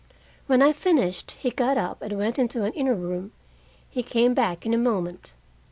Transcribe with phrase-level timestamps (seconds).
[0.47, 3.33] When I finished he got up and went into an inner room.
[3.87, 5.33] He came back in a moment.